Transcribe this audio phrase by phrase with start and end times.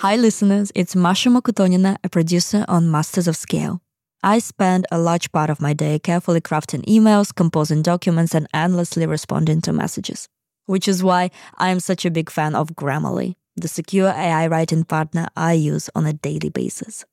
[0.00, 0.72] Hi, listeners.
[0.74, 3.82] It's Masha Mokutonina, a producer on Masters of Scale.
[4.22, 9.04] I spend a large part of my day carefully crafting emails, composing documents, and endlessly
[9.04, 10.26] responding to messages.
[10.64, 14.84] Which is why I am such a big fan of Grammarly, the secure AI writing
[14.84, 17.04] partner I use on a daily basis.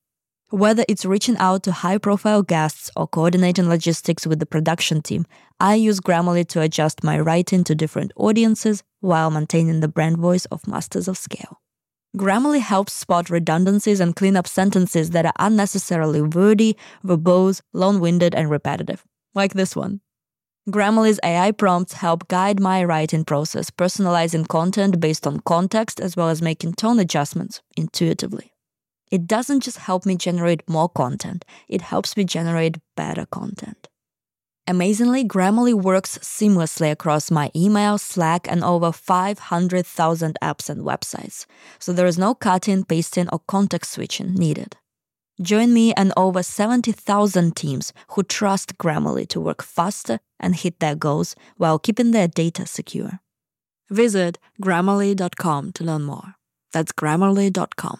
[0.50, 5.26] Whether it's reaching out to high profile guests or coordinating logistics with the production team,
[5.60, 10.46] I use Grammarly to adjust my writing to different audiences while maintaining the brand voice
[10.46, 11.60] of Masters of Scale.
[12.18, 18.34] Grammarly helps spot redundancies and clean up sentences that are unnecessarily wordy, verbose, long winded,
[18.34, 20.02] and repetitive, like this one.
[20.68, 26.30] Grammarly's AI prompts help guide my writing process, personalizing content based on context as well
[26.30, 28.52] as making tone adjustments intuitively.
[29.12, 33.88] It doesn't just help me generate more content, it helps me generate better content.
[34.70, 41.46] Amazingly, Grammarly works seamlessly across my email, Slack, and over 500,000 apps and websites,
[41.80, 44.76] so there is no cutting, pasting, or context switching needed.
[45.42, 50.96] Join me and over 70,000 teams who trust Grammarly to work faster and hit their
[50.96, 53.22] goals while keeping their data secure.
[53.90, 56.36] Visit grammarly.com to learn more.
[56.74, 58.00] That's grammarly.com.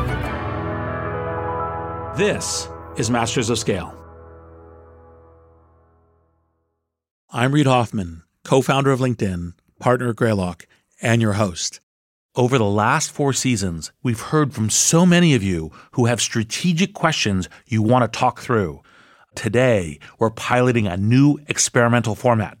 [2.21, 3.97] This is Masters of Scale.
[7.31, 10.67] I'm Reid Hoffman, co founder of LinkedIn, partner at Greylock,
[11.01, 11.79] and your host.
[12.35, 16.93] Over the last four seasons, we've heard from so many of you who have strategic
[16.93, 18.83] questions you want to talk through.
[19.33, 22.59] Today, we're piloting a new experimental format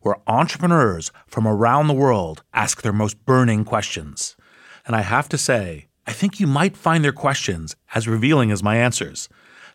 [0.00, 4.38] where entrepreneurs from around the world ask their most burning questions.
[4.86, 8.62] And I have to say, I think you might find their questions as revealing as
[8.62, 9.28] my answers.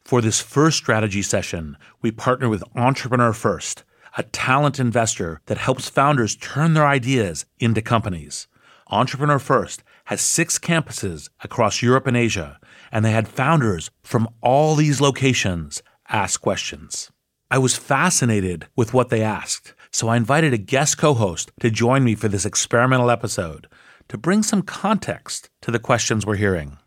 [0.04, 3.84] For this first strategy session, we partner with Entrepreneur First,
[4.18, 8.48] a talent investor that helps founders turn their ideas into companies.
[8.90, 12.60] Entrepreneur First has six campuses across Europe and Asia,
[12.92, 17.12] and they had founders from all these locations ask questions.
[17.50, 21.70] I was fascinated with what they asked, so I invited a guest co host to
[21.70, 23.68] join me for this experimental episode
[24.10, 26.78] to bring some context to the questions we're hearing.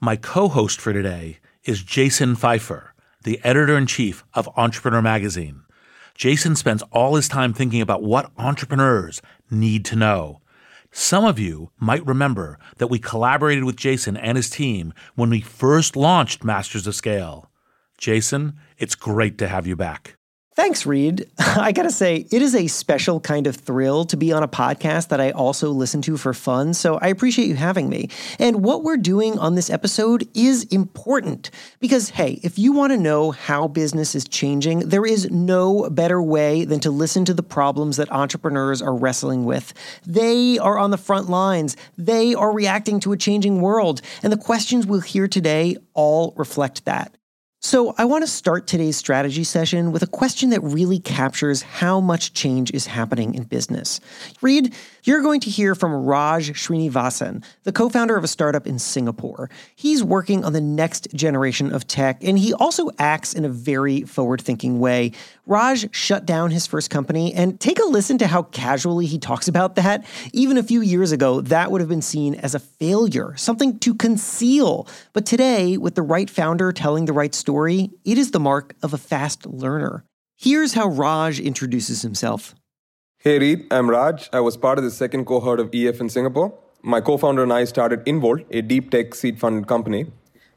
[0.00, 2.88] My co host for today is Jason Feifer,
[3.24, 5.62] the editor in chief of Entrepreneur Magazine.
[6.14, 10.40] Jason spends all his time thinking about what entrepreneurs need to know.
[10.90, 15.40] Some of you might remember that we collaborated with Jason and his team when we
[15.40, 17.50] first launched Masters of Scale.
[17.98, 20.15] Jason, it's great to have you back.
[20.56, 21.28] Thanks, Reid.
[21.38, 25.08] I gotta say, it is a special kind of thrill to be on a podcast
[25.08, 28.08] that I also listen to for fun, so I appreciate you having me.
[28.38, 33.32] And what we're doing on this episode is important because, hey, if you wanna know
[33.32, 37.98] how business is changing, there is no better way than to listen to the problems
[37.98, 39.74] that entrepreneurs are wrestling with.
[40.06, 44.38] They are on the front lines, they are reacting to a changing world, and the
[44.38, 47.15] questions we'll hear today all reflect that.
[47.66, 51.98] So, I want to start today's strategy session with a question that really captures how
[51.98, 54.00] much change is happening in business.
[54.40, 54.72] Reid,
[55.02, 59.50] you're going to hear from Raj Srinivasan, the co founder of a startup in Singapore.
[59.74, 64.02] He's working on the next generation of tech, and he also acts in a very
[64.02, 65.10] forward thinking way.
[65.46, 69.46] Raj shut down his first company, and take a listen to how casually he talks
[69.46, 70.04] about that.
[70.32, 73.94] Even a few years ago, that would have been seen as a failure, something to
[73.94, 74.88] conceal.
[75.12, 78.92] But today, with the right founder telling the right story, it is the mark of
[78.92, 80.04] a fast learner.
[80.36, 82.56] Here's how Raj introduces himself.
[83.18, 84.28] Hey Reid, I'm Raj.
[84.32, 86.58] I was part of the second cohort of EF in Singapore.
[86.82, 90.06] My co founder and I started Involt, a deep tech seed funded company.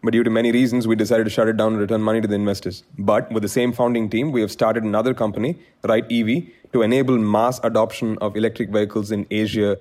[0.02, 2.28] But due to many reasons, we decided to shut it down and return money to
[2.28, 2.84] the investors.
[2.98, 6.44] But with the same founding team, we have started another company, Right EV,
[6.74, 9.78] to enable mass adoption of electric vehicles in Asia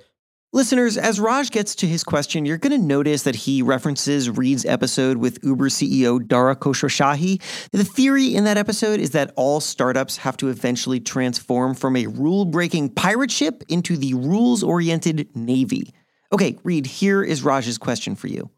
[0.50, 4.64] Listeners, as Raj gets to his question, you're going to notice that he references Reid's
[4.64, 7.70] episode with Uber CEO Dara Khosrowshahi.
[7.72, 12.06] The theory in that episode is that all startups have to eventually transform from a
[12.06, 15.92] rule breaking pirate ship into the rules oriented Navy.
[16.32, 18.48] Okay, Reid, here is Raj's question for you.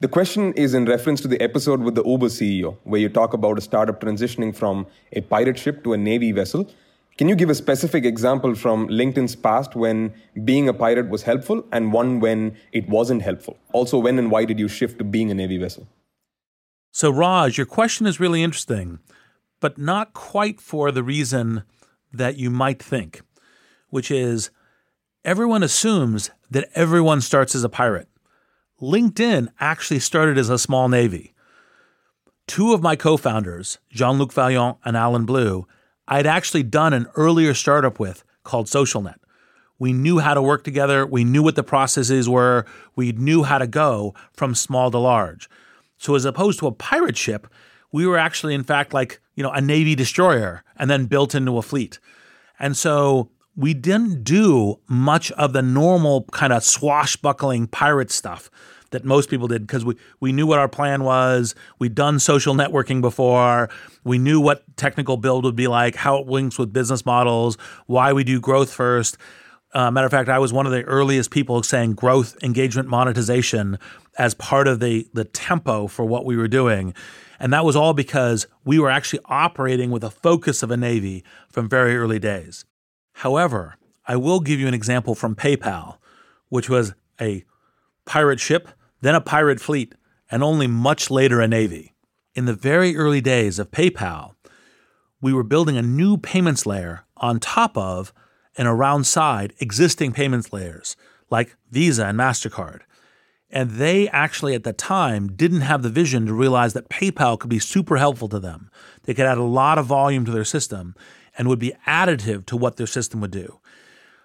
[0.00, 3.34] The question is in reference to the episode with the Uber CEO, where you talk
[3.34, 6.70] about a startup transitioning from a pirate ship to a Navy vessel.
[7.18, 11.66] Can you give a specific example from LinkedIn's past when being a pirate was helpful
[11.70, 13.58] and one when it wasn't helpful?
[13.74, 15.86] Also, when and why did you shift to being a Navy vessel?
[16.92, 19.00] So, Raj, your question is really interesting,
[19.60, 21.64] but not quite for the reason
[22.10, 23.20] that you might think,
[23.90, 24.48] which is
[25.26, 28.08] everyone assumes that everyone starts as a pirate.
[28.80, 31.34] LinkedIn actually started as a small navy.
[32.46, 35.66] Two of my co founders, Jean Luc Vaillant and Allen Blue,
[36.08, 39.18] I'd actually done an earlier startup with called SocialNet.
[39.78, 42.64] We knew how to work together, we knew what the processes were,
[42.96, 45.48] we knew how to go from small to large.
[45.98, 47.46] So as opposed to a pirate ship,
[47.92, 51.58] we were actually in fact like, you know, a navy destroyer and then built into
[51.58, 51.98] a fleet.
[52.58, 53.30] And so
[53.60, 58.50] we didn't do much of the normal kind of swashbuckling pirate stuff
[58.90, 61.54] that most people did because we, we knew what our plan was.
[61.78, 63.68] We'd done social networking before.
[64.02, 68.14] We knew what technical build would be like, how it links with business models, why
[68.14, 69.18] we do growth first.
[69.74, 73.78] Uh, matter of fact, I was one of the earliest people saying growth, engagement, monetization
[74.18, 76.92] as part of the the tempo for what we were doing,
[77.38, 81.22] and that was all because we were actually operating with a focus of a navy
[81.52, 82.64] from very early days.
[83.20, 83.76] However,
[84.06, 85.98] I will give you an example from PayPal,
[86.48, 87.44] which was a
[88.06, 88.68] pirate ship,
[89.02, 89.94] then a pirate fleet,
[90.30, 91.92] and only much later a navy.
[92.34, 94.36] In the very early days of PayPal,
[95.20, 98.14] we were building a new payments layer on top of
[98.56, 100.96] and around side existing payments layers
[101.28, 102.80] like Visa and MasterCard.
[103.50, 107.50] And they actually, at the time, didn't have the vision to realize that PayPal could
[107.50, 108.70] be super helpful to them.
[109.02, 110.94] They could add a lot of volume to their system
[111.40, 113.60] and would be additive to what their system would do.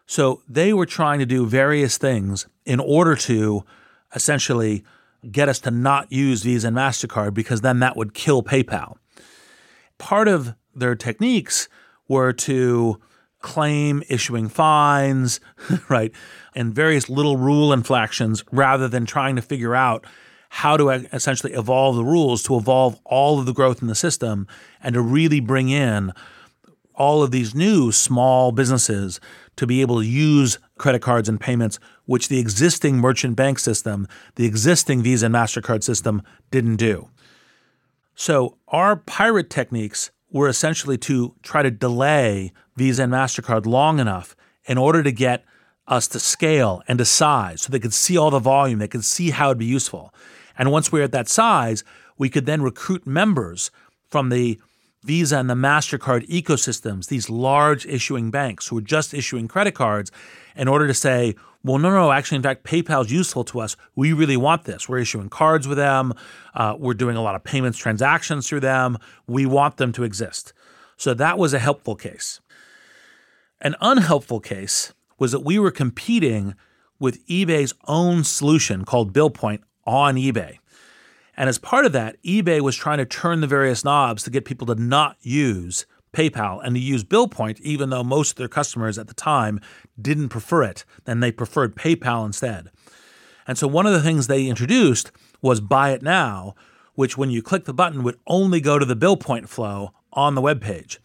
[0.06, 3.64] So they were trying to do various things in order to
[4.14, 4.84] essentially
[5.32, 8.98] get us to not use Visa and MasterCard because then that would kill PayPal.
[9.98, 11.70] Part of their techniques
[12.10, 13.00] were to
[13.40, 15.40] claim issuing fines,
[15.90, 16.12] right,
[16.54, 20.06] and various little rule infractions rather than trying to figure out
[20.50, 24.48] how to essentially evolve the rules to evolve all of the growth in the system
[24.84, 26.12] and to really bring in
[26.98, 29.20] all of these new small businesses
[29.56, 34.08] to be able to use credit cards and payments, which the existing merchant bank system,
[34.36, 36.22] the existing Visa and MasterCard system
[36.52, 37.10] didn't do.
[38.16, 44.36] So, our pirate techniques were essentially to try to delay Visa and MasterCard long enough
[44.66, 45.44] in order to get
[45.88, 49.06] us to scale and to size so they could see all the volume, they could
[49.06, 50.14] see how it'd be useful.
[50.58, 51.84] And once we were at that size,
[52.18, 53.72] we could then recruit members
[54.10, 54.60] from the
[55.06, 60.12] Visa and the MasterCard ecosystems, these large issuing banks who are just issuing credit cards,
[60.56, 63.76] in order to say, well, no, no, actually, in fact, PayPal's useful to us.
[63.96, 64.88] We really want this.
[64.88, 66.14] We're issuing cards with them.
[66.54, 68.98] Uh, we're doing a lot of payments transactions through them.
[69.28, 70.54] We want them to exist.
[70.98, 72.40] So that was a helpful case.
[73.62, 76.56] An unhelpful case was that we were competing
[77.00, 80.60] with eBay's own solution called BillPoint on eBay.
[81.38, 84.46] And as part of that, eBay was trying to turn the various knobs to get
[84.46, 88.98] people to not use PayPal and to use BillPoint, even though most of their customers
[88.98, 89.60] at the time
[90.02, 92.70] didn't prefer it and they preferred PayPal instead.
[93.48, 95.12] And so one of the things they introduced
[95.42, 96.56] was Buy It Now,
[96.96, 100.42] which when you click the button would only go to the BillPoint flow on the
[100.42, 101.00] web page.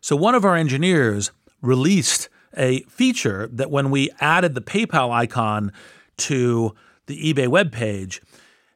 [0.00, 1.32] So one of our engineers
[1.62, 5.72] released a feature that when we added the PayPal icon
[6.18, 6.74] to
[7.06, 8.20] the eBay web page,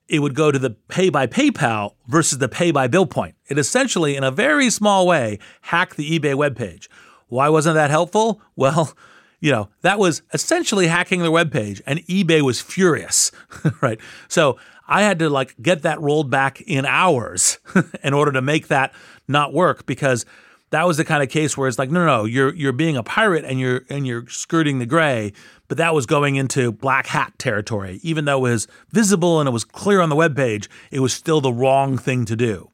[0.09, 3.35] it would go to the pay by PayPal versus the pay by BillPoint.
[3.49, 6.89] It essentially, in a very small way, hacked the eBay webpage.
[7.29, 8.41] Why wasn't that helpful?
[8.57, 8.97] Well,
[9.41, 13.31] you know, that was essentially hacking their webpage, and eBay was furious,
[13.83, 14.01] right?
[14.29, 17.59] So I had to like get that rolled back in hours
[18.05, 18.95] in order to make that
[19.29, 20.25] not work because
[20.75, 22.97] that was the kind of case where it's like, no, no, no, you're you're being
[22.97, 25.33] a pirate and you're and you're skirting the gray,
[25.69, 28.01] but that was going into black hat territory.
[28.03, 31.13] Even though it was visible and it was clear on the web page, it was
[31.13, 32.71] still the wrong thing to do.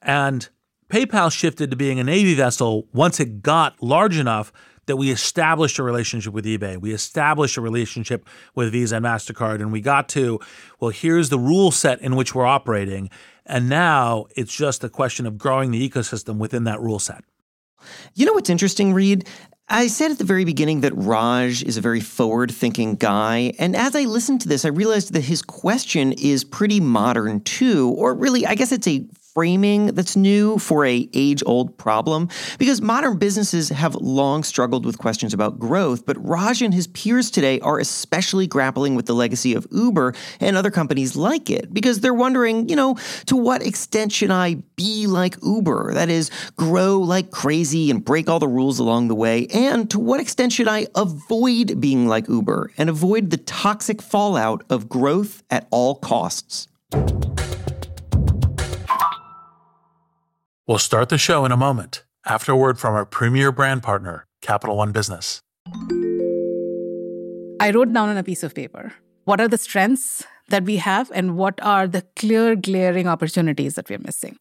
[0.00, 0.48] And
[0.90, 4.52] PayPal shifted to being a Navy vessel once it got large enough
[4.86, 6.78] that we established a relationship with eBay.
[6.78, 10.40] We established a relationship with Visa and MasterCard, and we got to,
[10.80, 13.10] well, here's the rule set in which we're operating.
[13.48, 17.24] And now it's just a question of growing the ecosystem within that rule set.
[18.14, 19.26] You know what's interesting, Reid?
[19.70, 23.52] I said at the very beginning that Raj is a very forward thinking guy.
[23.58, 27.90] And as I listened to this, I realized that his question is pretty modern too.
[27.90, 29.06] Or really, I guess it's a
[29.38, 35.32] framing that's new for a age-old problem because modern businesses have long struggled with questions
[35.32, 39.64] about growth, but Raj and his peers today are especially grappling with the legacy of
[39.70, 42.96] Uber and other companies like it because they're wondering, you know,
[43.26, 45.94] to what extent should I be like Uber?
[45.94, 49.98] That is, grow like crazy and break all the rules along the way, and to
[49.98, 55.42] what extent should I avoid being like Uber and avoid the toxic fallout of growth
[55.50, 56.68] at all costs?
[60.68, 64.26] We'll start the show in a moment after a word from our premier brand partner,
[64.42, 65.40] Capital One Business.
[67.60, 68.92] I wrote down on a piece of paper
[69.24, 73.90] what are the strengths that we have and what are the clear, glaring opportunities that
[73.90, 74.36] we're missing.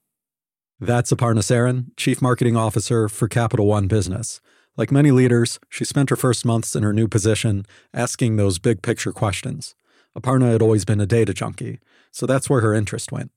[0.79, 4.39] That's Aparna Saran, Chief Marketing Officer for Capital One Business.
[4.77, 8.81] Like many leaders, she spent her first months in her new position asking those big
[8.81, 9.75] picture questions.
[10.17, 11.79] Aparna had always been a data junkie,
[12.11, 13.31] so that's where her interest went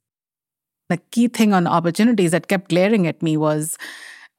[0.90, 3.78] the key thing on opportunities that kept glaring at me was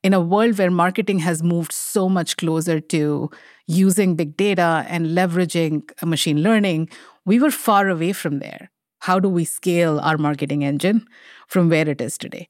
[0.04, 3.30] in a world where marketing has moved so much closer to
[3.68, 6.90] using big data and leveraging machine learning,
[7.26, 8.70] we were far away from there.
[9.00, 11.06] How do we scale our marketing engine
[11.48, 12.50] from where it is today?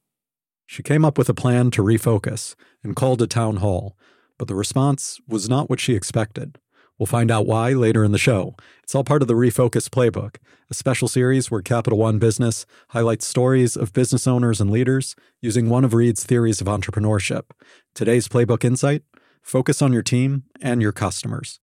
[0.66, 3.96] She came up with a plan to refocus and called a town hall,
[4.42, 6.58] but the response was not what she expected.
[6.98, 8.56] We'll find out why later in the show.
[8.82, 13.24] It's all part of the Refocus Playbook, a special series where Capital One Business highlights
[13.24, 17.52] stories of business owners and leaders using one of Reid's theories of entrepreneurship.
[17.94, 19.04] Today's Playbook Insight
[19.42, 21.60] focus on your team and your customers.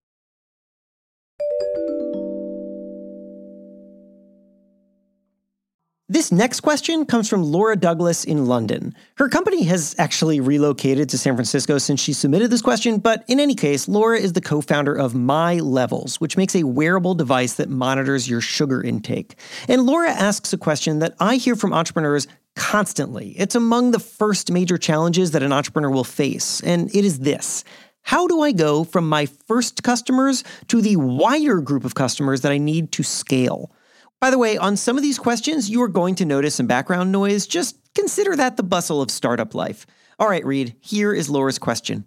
[6.11, 8.95] This next question comes from Laura Douglas in London.
[9.17, 13.39] Her company has actually relocated to San Francisco since she submitted this question, but in
[13.39, 17.53] any case, Laura is the co founder of My Levels, which makes a wearable device
[17.53, 19.35] that monitors your sugar intake.
[19.67, 22.25] And Laura asks a question that I hear from entrepreneurs
[22.55, 23.35] constantly.
[23.37, 27.63] It's among the first major challenges that an entrepreneur will face, and it is this.
[28.01, 32.51] How do I go from my first customers to the wider group of customers that
[32.51, 33.71] I need to scale?
[34.19, 37.09] By the way, on some of these questions, you are going to notice some background
[37.09, 37.47] noise.
[37.47, 39.87] Just consider that the bustle of startup life.
[40.19, 42.05] All right, Reid, here is Laura's question.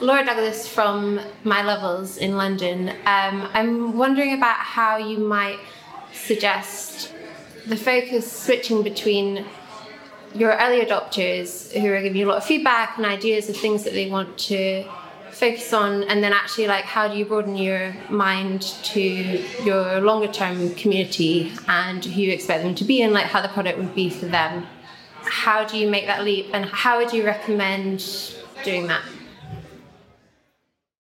[0.00, 2.88] Laura Douglas from My Levels in London.
[2.88, 5.58] Um, I'm wondering about how you might
[6.14, 7.12] suggest
[7.66, 9.44] the focus switching between
[10.34, 13.84] your early adopters who are giving you a lot of feedback and ideas of things
[13.84, 14.84] that they want to
[15.34, 19.00] focus on and then actually like how do you broaden your mind to
[19.64, 23.48] your longer term community and who you expect them to be and like how the
[23.48, 24.66] product would be for them?
[25.22, 28.04] How do you make that leap and how would you recommend
[28.64, 29.02] doing that?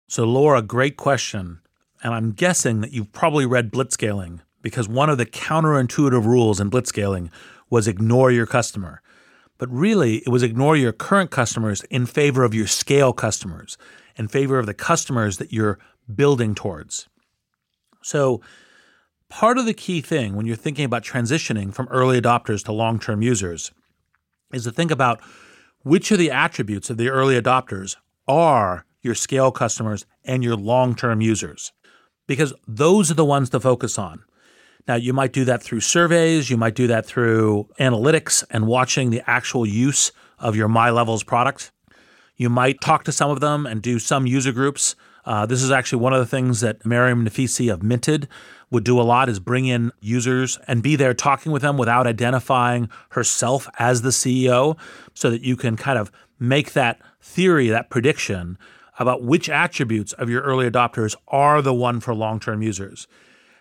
[0.07, 1.59] So laura great question
[2.03, 6.69] and i'm guessing that you've probably read blitzscaling because one of the counterintuitive rules in
[6.69, 7.29] blitzscaling
[7.69, 9.01] was ignore your customer
[9.57, 13.77] but really it was ignore your current customers in favor of your scale customers
[14.17, 15.79] in favor of the customers that you're
[16.13, 17.07] building towards.
[18.01, 18.41] So,
[19.29, 22.99] part of the key thing when you're thinking about transitioning from early adopters to long
[22.99, 23.71] term users
[24.53, 25.21] is to think about
[25.83, 27.95] which of the attributes of the early adopters
[28.27, 31.71] are your scale customers and your long term users,
[32.27, 34.23] because those are the ones to focus on.
[34.87, 39.09] Now, you might do that through surveys, you might do that through analytics and watching
[39.09, 41.71] the actual use of your My Levels product.
[42.35, 44.95] You might talk to some of them and do some user groups.
[45.25, 48.27] Uh, this is actually one of the things that Mariam Naficy of Minted
[48.69, 52.05] would do a lot is bring in users and be there talking with them without
[52.05, 54.77] identifying herself as the CEO
[55.13, 58.57] so that you can kind of make that theory, that prediction
[58.99, 63.07] about which attributes of your early adopters are the one for long-term users.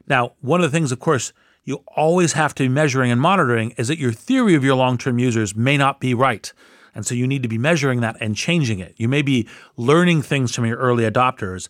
[0.06, 1.32] Now, one of the things, of course,
[1.64, 5.18] you always have to be measuring and monitoring is that your theory of your long-term
[5.18, 6.52] users may not be right.
[6.94, 8.94] And so you need to be measuring that and changing it.
[8.96, 11.68] You may be learning things from your early adopters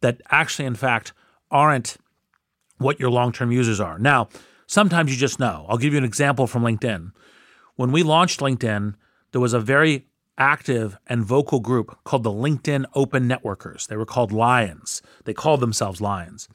[0.00, 1.12] that actually, in fact,
[1.50, 1.96] aren't
[2.78, 3.98] what your long term users are.
[3.98, 4.28] Now,
[4.66, 5.66] sometimes you just know.
[5.68, 7.10] I'll give you an example from LinkedIn.
[7.76, 8.94] When we launched LinkedIn,
[9.32, 10.06] there was a very
[10.38, 13.86] active and vocal group called the LinkedIn Open Networkers.
[13.86, 15.02] They were called Lions.
[15.24, 16.48] They called themselves Lions.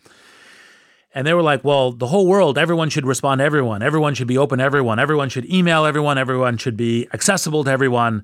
[1.18, 3.82] And they were like, well, the whole world, everyone should respond to everyone.
[3.82, 5.00] Everyone should be open to everyone.
[5.00, 6.20] Everyone should email everyone.
[6.20, 8.24] Everyone should be accessible to everyone.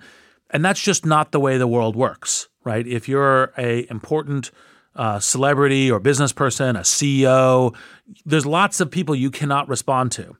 [0.52, 2.86] And that's just not the way the world works, right?
[2.86, 4.52] If you're a important
[4.96, 7.76] uh, celebrity or business person, a CEO,
[8.28, 10.38] there's lots of people you cannot respond to.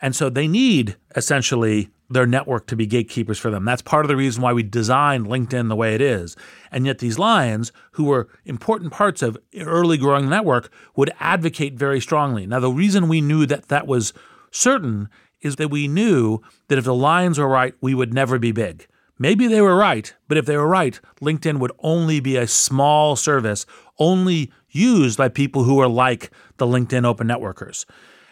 [0.00, 3.64] And so they need essentially their network to be gatekeepers for them.
[3.64, 6.36] That's part of the reason why we designed LinkedIn the way it is.
[6.72, 12.00] And yet these lions, who were important parts of early growing network, would advocate very
[12.00, 12.46] strongly.
[12.46, 14.12] Now the reason we knew that that was
[14.50, 15.08] certain
[15.40, 18.86] is that we knew that if the lions were right, we would never be big.
[19.18, 23.16] Maybe they were right, but if they were right, LinkedIn would only be a small
[23.16, 23.66] service,
[23.98, 27.84] only used by people who are like the LinkedIn open networkers.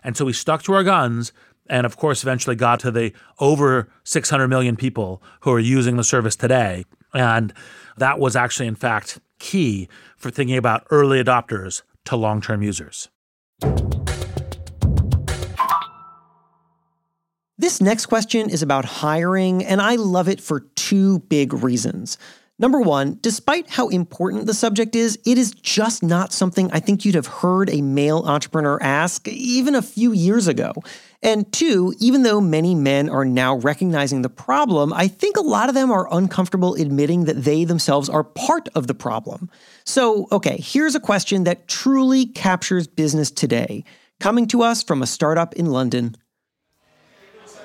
[0.02, 1.32] And so we stuck to our guns
[1.68, 6.04] and of course eventually got to the over 600 million people who are using the
[6.04, 6.84] service today.
[7.14, 7.52] And
[7.96, 13.08] that was actually, in fact, key for thinking about early adopters to long term users.
[17.60, 22.16] This next question is about hiring, and I love it for two big reasons.
[22.60, 27.04] Number one, despite how important the subject is, it is just not something I think
[27.04, 30.72] you'd have heard a male entrepreneur ask even a few years ago.
[31.22, 35.68] And two, even though many men are now recognizing the problem, I think a lot
[35.68, 39.48] of them are uncomfortable admitting that they themselves are part of the problem.
[39.84, 43.84] So, okay, here's a question that truly captures business today,
[44.18, 46.16] coming to us from a startup in London.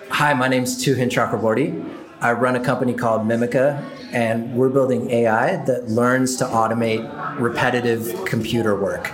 [0.09, 2.02] Hi, my name is Tuhin Chakraborty.
[2.23, 7.03] I run a company called Mimica, and we're building AI that learns to automate
[7.37, 9.11] repetitive computer work.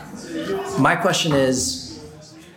[0.78, 2.08] My question is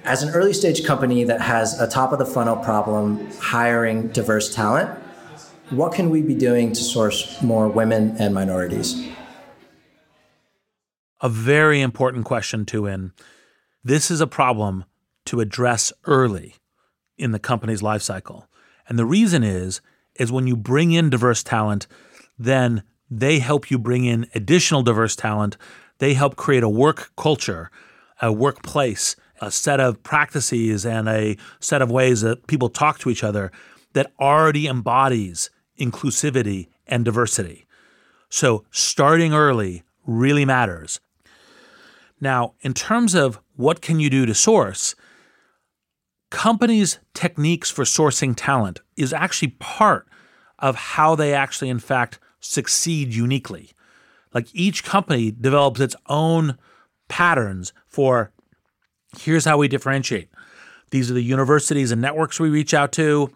[0.04, 4.54] as an early stage company that has a top of the funnel problem hiring diverse
[4.54, 4.90] talent,
[5.70, 9.08] what can we be doing to source more women and minorities?
[11.22, 13.12] A very important question, Tuhin.
[13.82, 14.84] This is a problem
[15.24, 16.56] to address early
[17.16, 18.48] in the company's life cycle.
[18.86, 19.80] And the reason is,
[20.16, 21.86] is when you bring in diverse talent,
[22.38, 25.56] then they help you bring in additional diverse talent.
[25.98, 27.70] They help create a work culture,
[28.20, 33.10] a workplace a set of practices and a set of ways that people talk to
[33.10, 33.50] each other
[33.92, 37.66] that already embodies inclusivity and diversity.
[38.30, 41.00] So starting early really matters.
[42.20, 44.94] Now, in terms of what can you do to source,
[46.32, 50.08] companies' techniques for sourcing talent is actually part
[50.58, 53.72] of how they actually, in fact, succeed uniquely.
[54.32, 56.58] Like each company develops its own
[57.08, 58.32] patterns for
[59.18, 60.30] Here's how we differentiate.
[60.90, 63.30] These are the universities and networks we reach out to.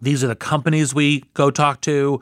[0.00, 2.20] These are the companies we go talk to.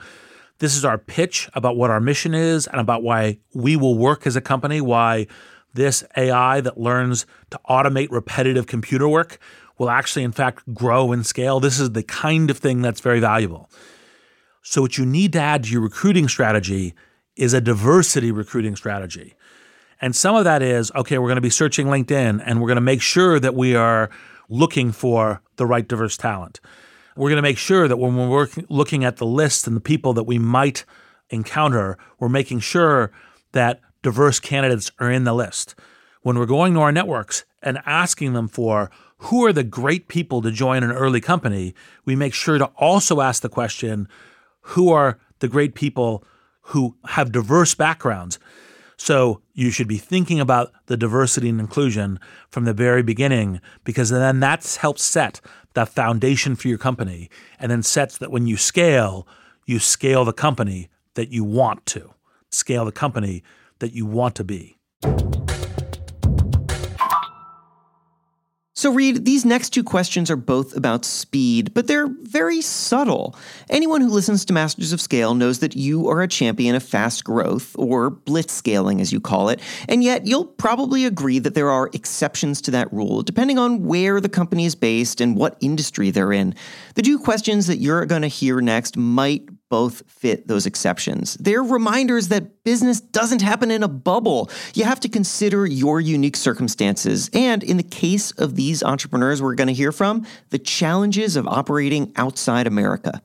[0.59, 4.27] This is our pitch about what our mission is and about why we will work
[4.27, 5.29] as a company, why
[5.75, 9.39] this AI that learns to automate repetitive computer work
[9.79, 11.61] will actually, in fact, grow and scale.
[11.61, 13.71] This is the kind of thing that's very valuable.
[14.63, 16.95] So, what you need to add to your recruiting strategy
[17.37, 19.35] is a diversity recruiting strategy.
[20.01, 22.77] And some of that is okay, we're going to be searching LinkedIn and we're going
[22.77, 24.11] to make sure that we are
[24.49, 26.61] looking for the right diverse talent.
[27.17, 29.81] We're going to make sure that when we're working, looking at the list and the
[29.81, 30.85] people that we might
[31.31, 33.13] encounter, we're making sure
[33.53, 35.75] that diverse candidates are in the list.
[36.23, 38.91] When we're going to our networks and asking them for
[39.23, 43.21] who are the great people to join an early company, we make sure to also
[43.21, 44.09] ask the question
[44.63, 46.25] who are the great people
[46.63, 48.41] who have diverse backgrounds?
[48.97, 52.19] So you should be thinking about the diversity and inclusion
[52.51, 55.41] from the very beginning because then that helps set
[55.75, 57.31] the foundation for your company
[57.61, 59.27] and then sets that when you scale,
[59.67, 62.13] you scale the company that you want to,
[62.51, 63.45] scale the company
[63.79, 64.79] that you want to be.
[68.83, 73.37] So, Reid, these next two questions are both about speed, but they're very subtle.
[73.71, 77.23] Anyone who listens to Masters of Scale knows that you are a champion of fast
[77.23, 81.71] growth, or blitz scaling as you call it, and yet you'll probably agree that there
[81.71, 86.11] are exceptions to that rule, depending on where the company is based and what industry
[86.11, 86.53] they're in.
[86.97, 91.35] The two questions that you're going to hear next might both fit those exceptions.
[91.41, 94.51] They're reminders that business doesn't happen in a bubble.
[94.75, 97.31] You have to consider your unique circumstances.
[97.33, 101.49] And in the case of these entrepreneurs we're going to hear from, the challenges of
[101.49, 103.23] operating outside America.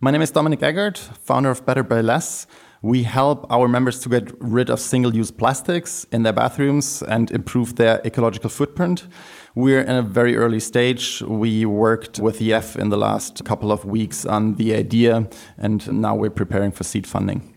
[0.00, 2.48] My name is Dominic Eggert, founder of Better by Less.
[2.82, 7.30] We help our members to get rid of single use plastics in their bathrooms and
[7.30, 9.06] improve their ecological footprint.
[9.54, 11.22] We're in a very early stage.
[11.22, 16.14] We worked with YEF in the last couple of weeks on the idea, and now
[16.14, 17.54] we're preparing for seed funding.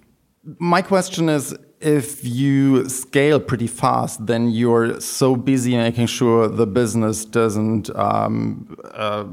[0.60, 6.65] My question is if you scale pretty fast, then you're so busy making sure the
[6.65, 9.25] business doesn't um, uh,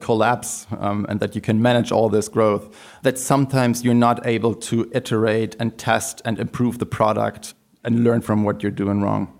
[0.00, 4.54] collapse um, and that you can manage all this growth that sometimes you're not able
[4.54, 9.32] to iterate and test and improve the product and learn from what you're doing wrong.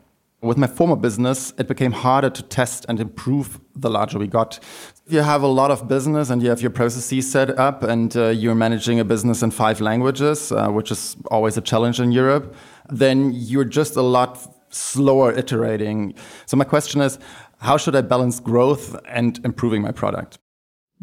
[0.43, 4.59] With my former business, it became harder to test and improve the larger we got.
[5.07, 8.31] You have a lot of business and you have your processes set up and uh,
[8.31, 12.57] you're managing a business in five languages, uh, which is always a challenge in Europe,
[12.91, 14.37] then you're just a lot
[14.75, 16.13] slower iterating.
[16.47, 17.21] So my question is,
[17.61, 20.39] how should I balance growth and improving my product?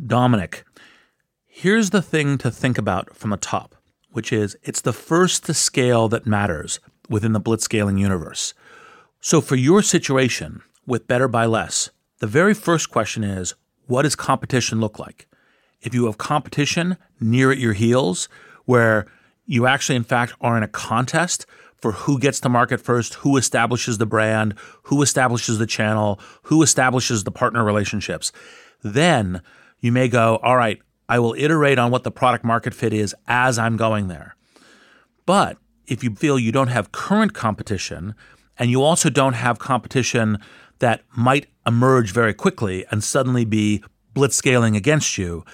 [0.05, 0.65] Dominic,
[1.45, 3.75] here's the thing to think about from the top,
[4.11, 8.53] which is it's the first to scale that matters within the blitzscaling universe.
[9.21, 13.53] So for your situation with Better by Less, the very first question is
[13.85, 15.27] what does competition look like?
[15.81, 18.29] If you have competition near at your heels,
[18.63, 19.07] where
[19.45, 23.35] you actually, in fact, are in a contest for who gets to market first, who
[23.35, 24.53] establishes the brand,
[24.83, 28.31] who establishes the channel, who establishes the partner relationships,
[28.83, 29.41] then
[29.81, 30.79] you may go, all right,
[31.09, 34.37] I will iterate on what the product market fit is as I'm going there.
[35.25, 38.15] But if you feel you don't have current competition
[38.59, 40.37] and you also don't have competition
[40.79, 45.45] that might emerge very quickly and suddenly be blitzscaling against you,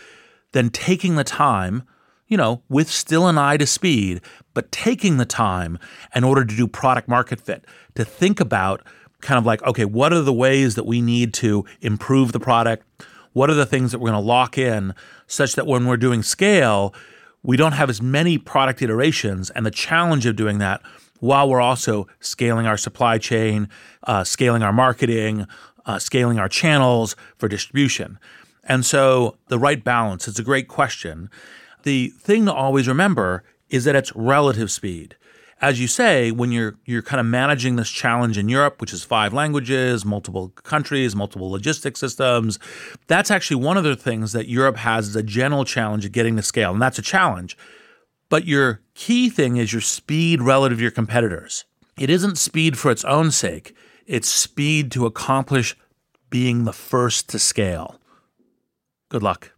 [0.54, 1.84] then taking the time,
[2.28, 4.22] you know, with still an eye to speed,
[4.54, 5.78] but taking the time
[6.16, 8.82] in order to do product market fit, to think about
[9.22, 12.86] kind of like, okay, what are the ways that we need to improve the product?
[13.34, 14.94] What are the things that we're going to lock in
[15.28, 16.94] such that when we're doing scale,
[17.44, 20.82] we don't have as many product iterations and the challenge of doing that
[21.26, 23.68] while we're also scaling our supply chain,
[24.04, 25.48] uh, scaling our marketing,
[25.86, 28.20] uh, scaling our channels for distribution.
[28.64, 31.30] And so the right balance, it's a great question.
[31.84, 35.16] The thing to always remember is that it's relative speed.
[35.62, 39.04] As you say, when you're you're kind of managing this challenge in Europe, which is
[39.04, 42.60] five languages, multiple countries, multiple logistics systems,
[43.08, 46.36] that's actually one of the things that Europe has as a general challenge of getting
[46.36, 47.58] to scale, and that's a challenge.
[48.30, 51.66] But your key thing is your speed relative to your competitors.
[51.98, 55.76] It isn't speed for its own sake, it's speed to accomplish
[56.30, 58.00] being the first to scale.
[59.10, 59.52] Good luck.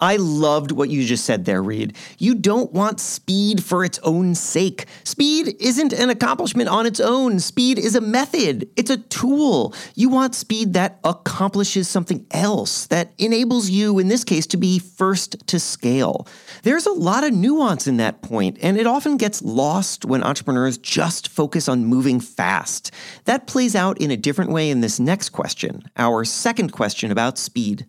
[0.00, 1.96] I loved what you just said there, Reid.
[2.18, 4.86] You don't want speed for its own sake.
[5.02, 7.40] Speed isn't an accomplishment on its own.
[7.40, 9.74] Speed is a method, it's a tool.
[9.96, 14.78] You want speed that accomplishes something else, that enables you, in this case, to be
[14.78, 16.28] first to scale.
[16.62, 20.78] There's a lot of nuance in that point, and it often gets lost when entrepreneurs
[20.78, 22.90] just focus on moving fast.
[23.24, 27.38] That plays out in a different way in this next question, our second question about
[27.38, 27.86] speed.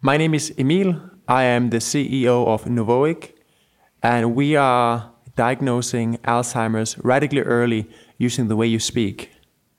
[0.00, 1.00] My name is Emil.
[1.28, 3.32] I am the CEO of Novoic,
[4.02, 9.30] and we are diagnosing Alzheimer's radically early using the way you speak.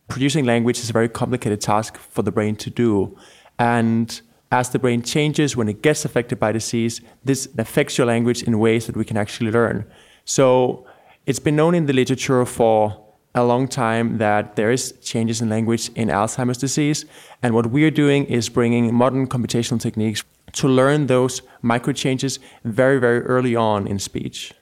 [0.08, 3.18] Producing language is a very complicated task for the brain to do.
[3.60, 8.44] And as the brain changes when it gets affected by disease, this affects your language
[8.44, 9.86] in ways that we can actually learn.
[10.26, 10.86] So
[11.26, 12.98] it's been known in the literature for
[13.34, 17.06] a long time that there is changes in language in Alzheimer's disease.
[17.42, 23.00] And what we're doing is bringing modern computational techniques to learn those micro changes very,
[23.00, 24.54] very early on in speech.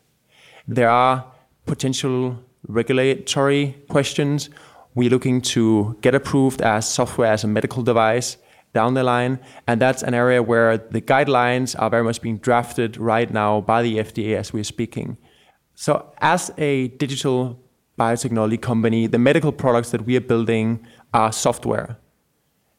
[0.67, 1.25] There are
[1.65, 4.51] potential regulatory questions.
[4.93, 8.37] We're looking to get approved as software as a medical device
[8.73, 9.39] down the line.
[9.67, 13.81] And that's an area where the guidelines are very much being drafted right now by
[13.81, 15.17] the FDA as we're speaking.
[15.75, 17.61] So, as a digital
[17.97, 21.97] biotechnology company, the medical products that we are building are software.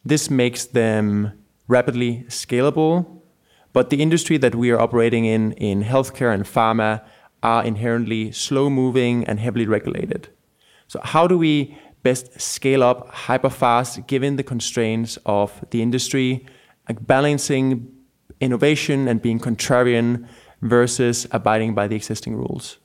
[0.05, 1.33] This makes them
[1.67, 3.23] rapidly scalable,
[3.73, 7.03] but the industry that we are operating in, in healthcare and pharma,
[7.43, 10.29] are inherently slow moving and heavily regulated.
[10.89, 16.47] So, how do we best scale up hyper fast given the constraints of the industry,
[16.89, 17.89] like balancing
[18.41, 20.27] innovation and being contrarian
[20.63, 22.79] versus abiding by the existing rules?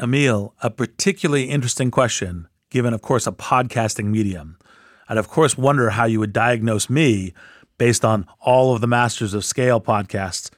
[0.00, 4.58] Emil, a particularly interesting question, given, of course, a podcasting medium.
[5.08, 7.34] I'd, of course, wonder how you would diagnose me
[7.78, 10.50] based on all of the Masters of Scale podcasts.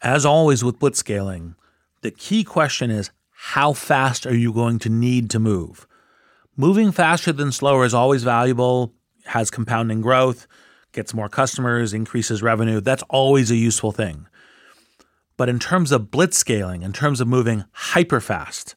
[0.00, 1.54] As always with blitzscaling,
[2.02, 5.86] the key question is how fast are you going to need to move?
[6.60, 8.92] Moving faster than slower is always valuable,
[9.26, 10.48] has compounding growth,
[10.90, 12.80] gets more customers, increases revenue.
[12.80, 14.26] That's always a useful thing.
[15.36, 18.74] But in terms of blitz scaling, in terms of moving hyper fast,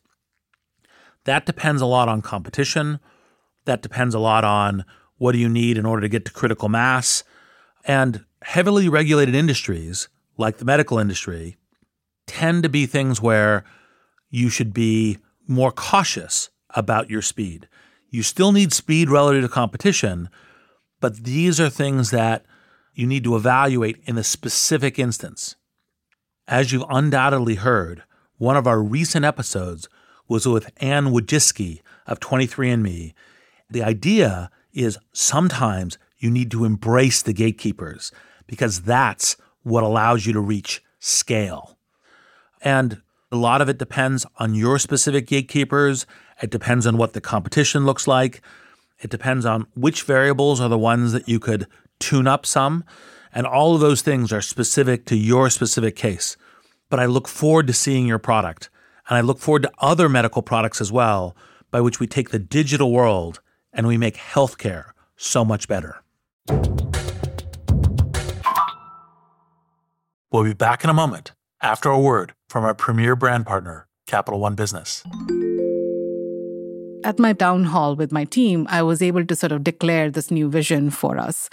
[1.23, 2.99] that depends a lot on competition.
[3.65, 4.85] That depends a lot on
[5.17, 7.23] what do you need in order to get to critical mass?
[7.83, 11.57] And heavily regulated industries, like the medical industry,
[12.27, 13.63] tend to be things where
[14.29, 15.17] you should be
[15.47, 17.67] more cautious about your speed.
[18.09, 20.29] You still need speed relative to competition,
[20.99, 22.45] but these are things that
[22.93, 25.55] you need to evaluate in a specific instance.
[26.47, 28.03] As you've undoubtedly heard,
[28.37, 29.87] one of our recent episodes
[30.27, 33.13] was with Anne Wojcicki of 23andMe.
[33.69, 38.11] The idea is sometimes you need to embrace the gatekeepers
[38.47, 41.77] because that's what allows you to reach scale.
[42.61, 46.05] And a lot of it depends on your specific gatekeepers.
[46.41, 48.41] It depends on what the competition looks like.
[48.99, 51.67] It depends on which variables are the ones that you could
[51.99, 52.83] tune up some.
[53.33, 56.35] And all of those things are specific to your specific case.
[56.89, 58.69] But I look forward to seeing your product.
[59.07, 61.35] And I look forward to other medical products as well,
[61.69, 63.39] by which we take the digital world
[63.73, 66.01] and we make healthcare so much better.
[70.31, 74.39] We'll be back in a moment after a word from our premier brand partner, Capital
[74.39, 75.03] One Business.
[77.03, 80.29] At my town hall with my team, I was able to sort of declare this
[80.29, 81.49] new vision for us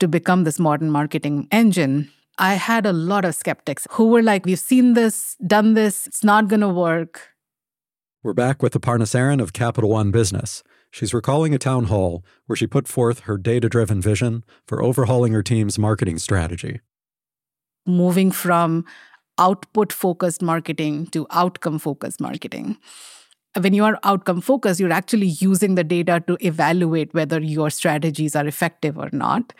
[0.00, 2.10] to become this modern marketing engine.
[2.38, 6.24] I had a lot of skeptics who were like, We've seen this, done this, it's
[6.24, 7.28] not going to work.
[8.22, 10.62] We're back with Aparna Saran of Capital One Business.
[10.90, 15.34] She's recalling a town hall where she put forth her data driven vision for overhauling
[15.34, 16.80] her team's marketing strategy.
[17.86, 18.86] Moving from
[19.38, 22.78] output focused marketing to outcome focused marketing.
[23.56, 28.36] When you are outcome focused, you're actually using the data to evaluate whether your strategies
[28.36, 29.52] are effective or not.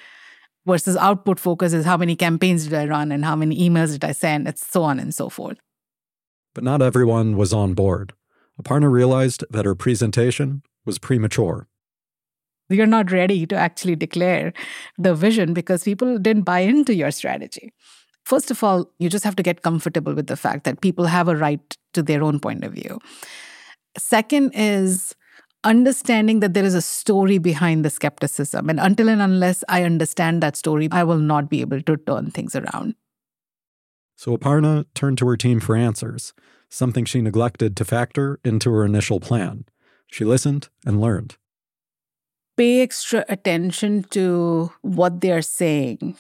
[0.66, 4.04] Versus output focus is how many campaigns did I run and how many emails did
[4.04, 5.56] I send, and so on and so forth.
[6.54, 8.12] But not everyone was on board.
[8.62, 11.68] Aparna realized that her presentation was premature.
[12.68, 14.52] You're not ready to actually declare
[14.98, 17.72] the vision because people didn't buy into your strategy.
[18.24, 21.28] First of all, you just have to get comfortable with the fact that people have
[21.28, 22.98] a right to their own point of view.
[23.98, 25.14] Second is
[25.64, 28.70] understanding that there is a story behind the skepticism.
[28.70, 32.30] And until and unless I understand that story, I will not be able to turn
[32.30, 32.94] things around.
[34.16, 36.32] So Aparna turned to her team for answers,
[36.68, 39.64] something she neglected to factor into her initial plan.
[40.06, 41.36] She listened and learned.
[42.56, 46.16] Pay extra attention to what they're saying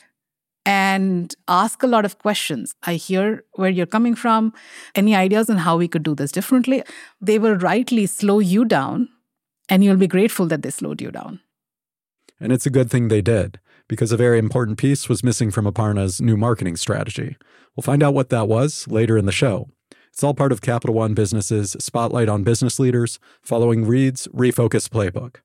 [0.68, 2.74] and ask a lot of questions.
[2.82, 4.52] I hear where you're coming from.
[4.94, 6.82] Any ideas on how we could do this differently?
[7.22, 9.08] They will rightly slow you down,
[9.70, 11.40] and you'll be grateful that they slowed you down.
[12.38, 15.64] And it's a good thing they did, because a very important piece was missing from
[15.64, 17.38] Aparna's new marketing strategy.
[17.74, 19.70] We'll find out what that was later in the show.
[20.12, 25.36] It's all part of Capital One Business's Spotlight on Business Leaders following Reid's Refocus Playbook.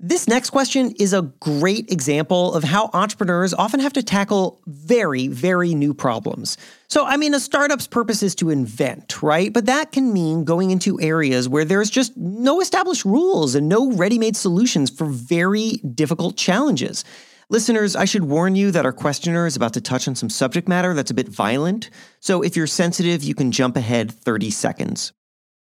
[0.00, 5.28] This next question is a great example of how entrepreneurs often have to tackle very,
[5.28, 6.58] very new problems.
[6.88, 9.52] So, I mean, a startup's purpose is to invent, right?
[9.52, 13.92] But that can mean going into areas where there's just no established rules and no
[13.92, 17.04] ready made solutions for very difficult challenges.
[17.48, 20.66] Listeners, I should warn you that our questioner is about to touch on some subject
[20.66, 21.88] matter that's a bit violent.
[22.18, 25.12] So, if you're sensitive, you can jump ahead 30 seconds.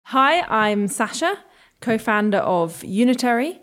[0.04, 1.36] Hi, I'm Sasha,
[1.80, 3.60] co founder of Unitary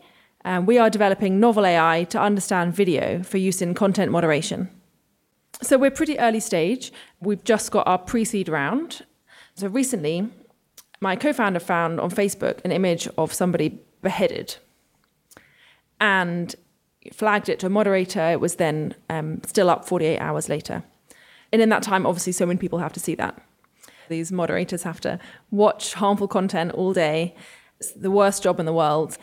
[0.48, 4.70] and we are developing novel AI to understand video for use in content moderation.
[5.62, 6.94] So we're pretty early stage.
[7.20, 9.06] We've just got our pre seed round.
[9.56, 10.30] So recently,
[11.02, 14.56] my co founder found on Facebook an image of somebody beheaded
[16.00, 16.56] and
[17.12, 18.32] flagged it to a moderator.
[18.32, 20.82] It was then um, still up 48 hours later.
[21.52, 23.38] And in that time, obviously, so many people have to see that.
[24.08, 25.20] These moderators have to
[25.52, 27.36] watch harmful content all day.
[27.82, 29.18] It's the worst job in the world.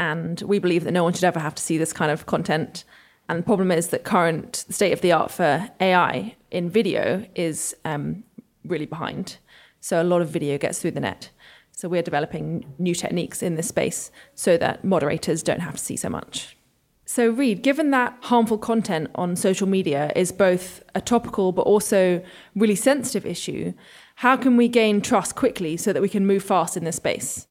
[0.00, 2.84] And we believe that no one should ever have to see this kind of content.
[3.28, 7.76] And the problem is that current state of the art for AI in video is
[7.84, 8.24] um,
[8.64, 9.36] really behind.
[9.80, 11.28] So a lot of video gets through the net.
[11.72, 15.96] So we're developing new techniques in this space so that moderators don't have to see
[15.96, 16.56] so much.
[17.04, 22.22] So, Reid, given that harmful content on social media is both a topical but also
[22.54, 23.74] really sensitive issue,
[24.16, 27.48] how can we gain trust quickly so that we can move fast in this space?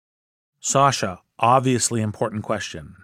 [0.62, 2.95] Sasha, obviously important question.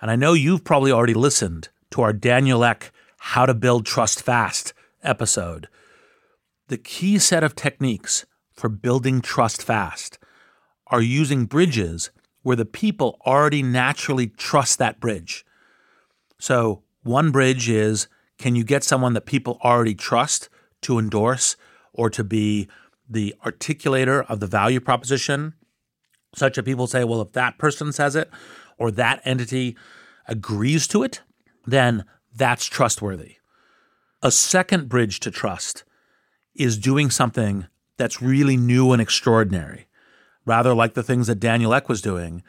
[0.00, 4.22] And I know you've probably already listened to our Daniel Ek How to Build Trust
[4.22, 5.68] Fast episode.
[6.68, 10.18] The key set of techniques for building trust fast
[10.88, 12.10] are using bridges
[12.42, 15.44] where the people already naturally trust that bridge.
[16.38, 20.48] So, one bridge is can you get someone that people already trust
[20.82, 21.56] to endorse
[21.92, 22.68] or to be
[23.08, 25.54] the articulator of the value proposition
[26.36, 28.30] such that people say, well, if that person says it
[28.78, 29.76] or that entity
[30.28, 31.22] agrees to it,
[31.66, 33.36] then that's trustworthy.
[34.22, 35.84] A second bridge to trust
[36.54, 39.86] is doing something that's really new and extraordinary.
[40.44, 42.42] Rather like the things that Daniel Ek was doing,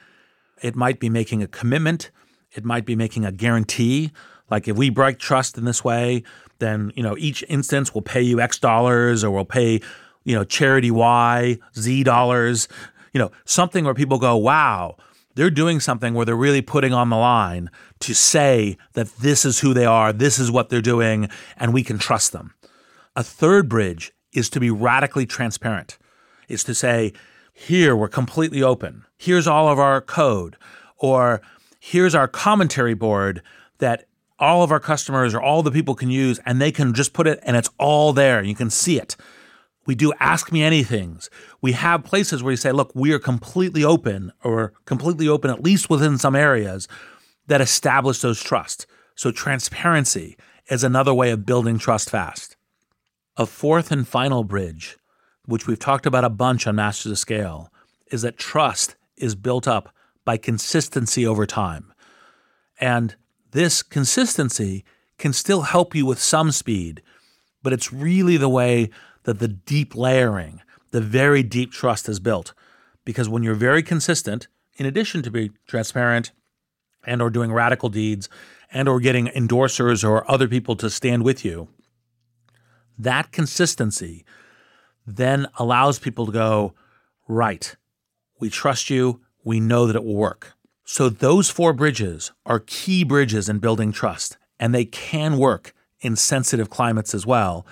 [0.61, 2.11] it might be making a commitment,
[2.51, 4.11] it might be making a guarantee.
[4.49, 6.23] Like if we break trust in this way,
[6.59, 9.81] then you know each instance will pay you X dollars or we'll pay
[10.23, 12.67] you know charity Y Z dollars
[13.13, 14.95] you know, something where people go, wow,
[15.35, 19.59] they're doing something where they're really putting on the line to say that this is
[19.59, 22.53] who they are, this is what they're doing, and we can trust them.
[23.15, 25.97] A third bridge is to be radically transparent.
[26.47, 27.13] is to say,
[27.53, 29.05] here we're completely open.
[29.17, 30.57] Here's all of our code,
[30.97, 31.41] or
[31.79, 33.41] here's our commentary board
[33.79, 34.05] that
[34.39, 37.27] all of our customers or all the people can use, and they can just put
[37.27, 38.43] it and it's all there.
[38.43, 39.15] You can see it.
[39.87, 41.29] We do ask me anythings.
[41.61, 45.63] We have places where you say, look, we are completely open or completely open, at
[45.63, 46.87] least within some areas
[47.47, 48.85] that establish those trust.
[49.15, 50.37] So transparency
[50.69, 52.55] is another way of building trust fast.
[53.37, 54.97] A fourth and final bridge
[55.47, 57.71] which we've talked about a bunch on Masters of Scale,
[58.11, 59.89] is that trust is built up
[60.23, 61.91] by consistency over time.
[62.79, 63.15] And
[63.51, 64.83] this consistency
[65.17, 67.01] can still help you with some speed,
[67.63, 68.89] but it's really the way
[69.27, 70.61] that the deep layering,
[70.91, 72.53] the very deep trust is built.
[73.03, 76.31] Because when you're very consistent, in addition to being transparent
[77.05, 78.29] and or doing radical deeds
[78.71, 81.67] and or getting endorsers or other people to stand with you,
[82.97, 84.23] that consistency
[85.05, 86.73] then allows people to go,
[87.27, 87.75] right,
[88.39, 90.53] we trust you, we know that it will work.
[90.85, 96.15] So those four bridges are key bridges in building trust, and they can work in
[96.15, 97.65] sensitive climates as well.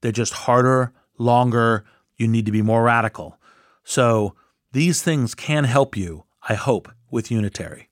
[0.00, 1.84] They're just harder, longer,
[2.16, 3.38] you need to be more radical.
[3.84, 4.34] So
[4.72, 7.88] these things can help you, I hope, with Unitary.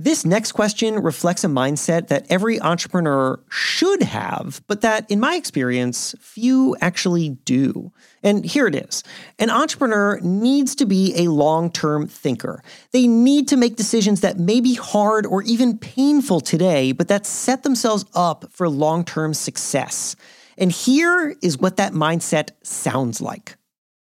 [0.00, 5.34] This next question reflects a mindset that every entrepreneur should have, but that, in my
[5.34, 7.90] experience, few actually do.
[8.22, 9.02] And here it is
[9.40, 12.62] An entrepreneur needs to be a long term thinker.
[12.92, 17.26] They need to make decisions that may be hard or even painful today, but that
[17.26, 20.14] set themselves up for long term success.
[20.56, 23.56] And here is what that mindset sounds like.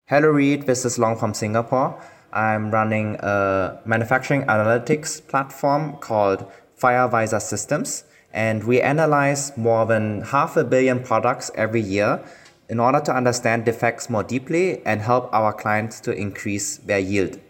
[0.06, 0.66] Hello, Reid.
[0.66, 2.02] This is Long from Singapore.
[2.32, 10.56] I'm running a manufacturing analytics platform called Firevisor Systems, and we analyze more than half
[10.56, 12.22] a billion products every year
[12.68, 17.40] in order to understand defects more deeply and help our clients to increase their yield.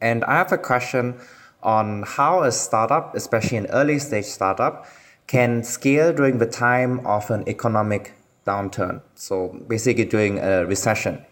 [0.00, 1.20] And I have a question
[1.62, 4.86] on how a startup, especially an early stage startup,
[5.26, 8.14] can scale during the time of an economic
[8.46, 9.02] downturn.
[9.14, 11.24] So basically during a recession.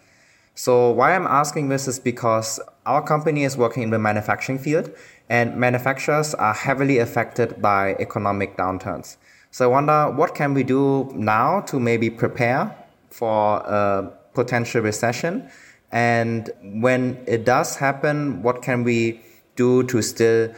[0.59, 4.91] So why I'm asking this is because our company is working in the manufacturing field
[5.29, 9.19] and manufacturers are heavily affected by economic downturns.
[9.51, 12.75] So I wonder what can we do now to maybe prepare
[13.11, 15.51] for a potential recession
[15.93, 19.21] and when it does happen what can we
[19.57, 20.55] do to still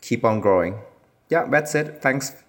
[0.00, 0.78] keep on growing?
[1.28, 2.00] Yeah, that's it.
[2.00, 2.41] Thanks.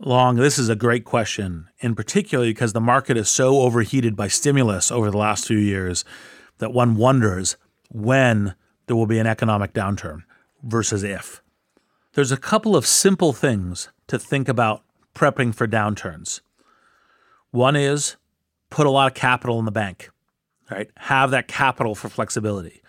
[0.00, 4.28] Long, this is a great question, in particular because the market is so overheated by
[4.28, 6.04] stimulus over the last few years
[6.58, 7.56] that one wonders
[7.90, 8.54] when
[8.86, 10.22] there will be an economic downturn
[10.62, 11.42] versus if.
[12.12, 14.84] There's a couple of simple things to think about
[15.16, 16.42] prepping for downturns.
[17.50, 18.14] One is
[18.70, 20.10] put a lot of capital in the bank,
[20.70, 20.88] right?
[20.96, 22.82] Have that capital for flexibility.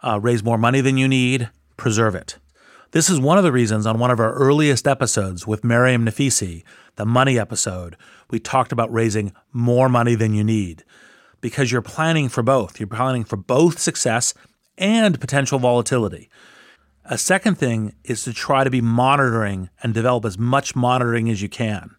[0.00, 2.38] Uh, raise more money than you need, preserve it.
[2.96, 6.64] This is one of the reasons on one of our earliest episodes with Mariam Naficy,
[6.94, 7.94] the money episode,
[8.30, 10.82] we talked about raising more money than you need
[11.42, 12.80] because you're planning for both.
[12.80, 14.32] You're planning for both success
[14.78, 16.30] and potential volatility.
[17.04, 21.42] A second thing is to try to be monitoring and develop as much monitoring as
[21.42, 21.94] you can.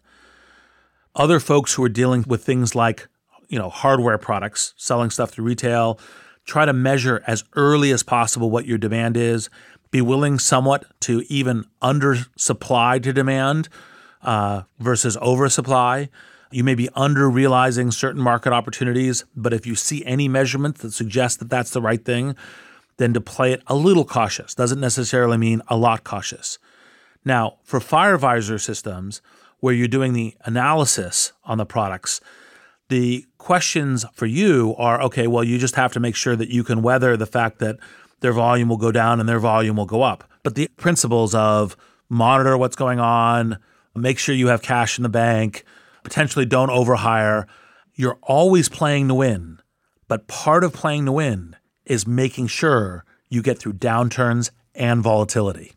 [1.14, 3.06] Other folks who are dealing with things like,
[3.48, 6.00] you know, hardware products, selling stuff through retail,
[6.44, 9.48] try to measure as early as possible what your demand is
[9.90, 13.68] be willing somewhat to even undersupply to demand
[14.22, 16.08] uh, versus oversupply.
[16.50, 20.92] You may be under realizing certain market opportunities, but if you see any measurement that
[20.92, 22.34] suggests that that's the right thing,
[22.96, 26.58] then to play it a little cautious doesn't necessarily mean a lot cautious.
[27.24, 29.20] Now, for Firevisor systems,
[29.60, 32.20] where you're doing the analysis on the products,
[32.88, 36.64] the questions for you are okay, well, you just have to make sure that you
[36.64, 37.76] can weather the fact that
[38.20, 40.24] their volume will go down and their volume will go up.
[40.42, 41.76] But the principles of
[42.08, 43.58] monitor what's going on,
[43.94, 45.64] make sure you have cash in the bank,
[46.02, 47.46] potentially don't overhire,
[47.94, 49.60] you're always playing to win.
[50.06, 55.72] But part of playing to win is making sure you get through downturns and volatility.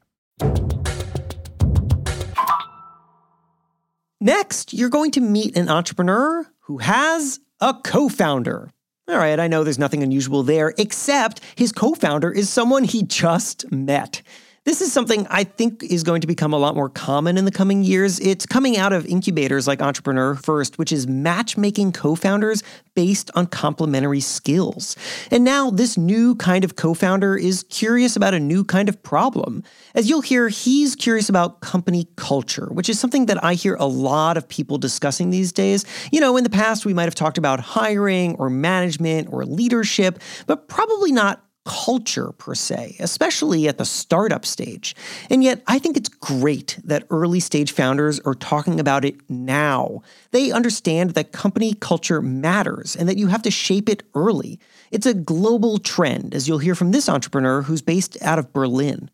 [4.24, 8.70] Next, you're going to meet an entrepreneur who has a co founder.
[9.12, 13.04] All right, I know there's nothing unusual there, except his co founder is someone he
[13.04, 14.22] just met.
[14.64, 17.52] This is something I think is going to become a lot more common in the
[17.52, 18.20] coming years.
[18.20, 22.62] It's coming out of incubators like Entrepreneur First, which is matchmaking co founders
[22.94, 24.96] based on complementary skills.
[25.32, 29.02] And now this new kind of co founder is curious about a new kind of
[29.02, 29.64] problem.
[29.96, 33.88] As you'll hear, he's curious about company culture, which is something that I hear a
[33.88, 35.86] lot of people discussing these days.
[36.12, 40.20] You know, in the past, we might have talked about hiring or management or leadership,
[40.46, 44.96] but probably not culture per se, especially at the startup stage.
[45.30, 50.02] And yet, I think it's great that early stage founders are talking about it now.
[50.32, 54.60] They understand that company culture matters and that you have to shape it early.
[54.92, 59.10] It's a global trend, as you'll hear from this entrepreneur who's based out of Berlin.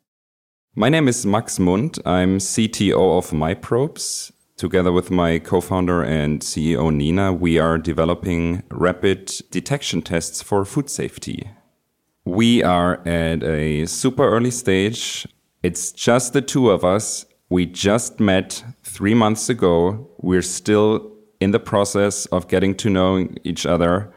[0.75, 1.99] My name is Max Mund.
[2.05, 4.31] I'm CTO of MyProbes.
[4.57, 10.65] Together with my co founder and CEO Nina, we are developing rapid detection tests for
[10.65, 11.47] food safety.
[12.27, 15.25] We are at a super early stage.
[15.63, 17.25] It's just the two of us.
[17.49, 20.09] We just met three months ago.
[20.17, 21.09] We're still
[21.39, 24.13] in the process of getting to know each other,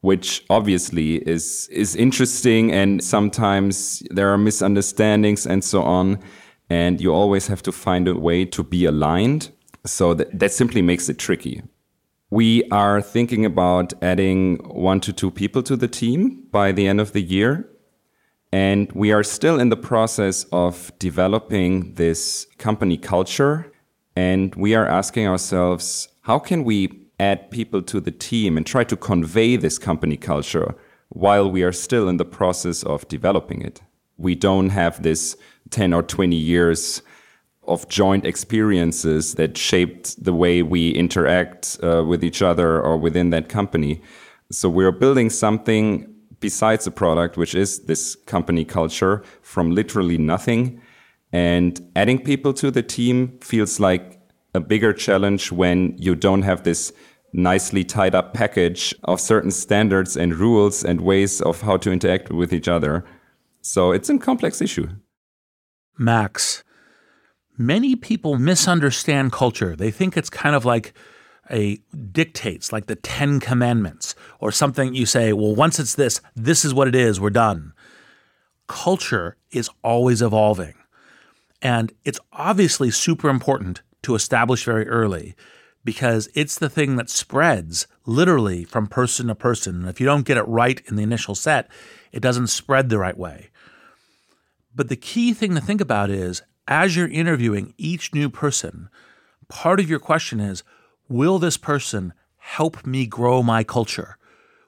[0.00, 2.72] which obviously is, is interesting.
[2.72, 6.18] And sometimes there are misunderstandings and so on.
[6.70, 9.50] And you always have to find a way to be aligned.
[9.84, 11.62] So that, that simply makes it tricky.
[12.30, 17.00] We are thinking about adding one to two people to the team by the end
[17.00, 17.68] of the year.
[18.50, 23.70] And we are still in the process of developing this company culture.
[24.16, 28.82] And we are asking ourselves, how can we add people to the team and try
[28.82, 30.74] to convey this company culture
[31.10, 33.82] while we are still in the process of developing it?
[34.16, 35.36] We don't have this
[35.70, 37.02] 10 or 20 years
[37.68, 43.30] of joint experiences that shaped the way we interact uh, with each other or within
[43.30, 44.00] that company.
[44.50, 50.80] So we're building something besides a product, which is this company culture from literally nothing.
[51.32, 54.20] And adding people to the team feels like
[54.54, 56.92] a bigger challenge when you don't have this
[57.32, 62.30] nicely tied up package of certain standards and rules and ways of how to interact
[62.30, 63.04] with each other.
[63.60, 64.88] So it's a complex issue.
[65.98, 66.62] Max,
[67.58, 69.76] many people misunderstand culture.
[69.76, 70.92] They think it's kind of like
[71.50, 71.78] a
[72.12, 76.74] dictates, like the Ten Commandments, or something you say, well, once it's this, this is
[76.74, 77.72] what it is, we're done.
[78.66, 80.74] Culture is always evolving.
[81.62, 85.34] And it's obviously super important to establish very early
[85.84, 89.76] because it's the thing that spreads literally from person to person.
[89.76, 91.70] And if you don't get it right in the initial set,
[92.12, 93.50] it doesn't spread the right way.
[94.74, 98.88] But the key thing to think about is as you're interviewing each new person,
[99.48, 100.62] part of your question is
[101.08, 104.18] Will this person help me grow my culture?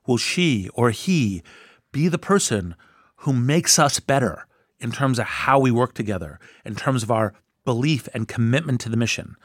[0.07, 1.43] Will she or he
[1.93, 2.75] be the person
[3.19, 4.47] who makes us better
[4.79, 7.35] in terms of how we work together, in terms of our
[7.65, 9.37] belief and commitment to the mission?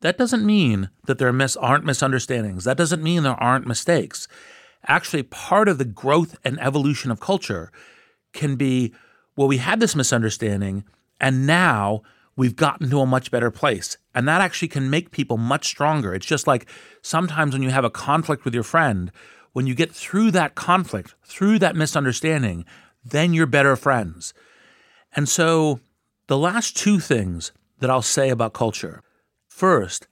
[0.00, 2.64] That doesn't mean that there aren't misunderstandings.
[2.64, 4.28] That doesn't mean there aren't mistakes.
[4.86, 7.72] Actually, part of the growth and evolution of culture
[8.34, 8.92] can be
[9.36, 10.84] well, we had this misunderstanding,
[11.20, 12.02] and now
[12.36, 13.96] we've gotten to a much better place.
[14.14, 16.14] And that actually can make people much stronger.
[16.14, 16.66] It's just like
[17.02, 19.12] sometimes when you have a conflict with your friend,
[19.52, 22.64] when you get through that conflict, through that misunderstanding,
[23.04, 24.34] then you're better friends.
[25.14, 25.80] And so
[26.26, 29.02] the last two things that I'll say about culture
[29.46, 30.08] first,